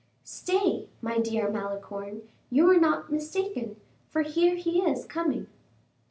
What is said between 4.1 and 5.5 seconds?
here he is coming."